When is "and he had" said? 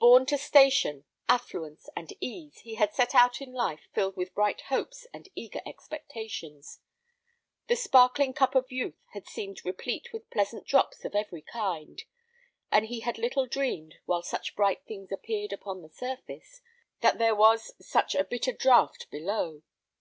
12.72-13.18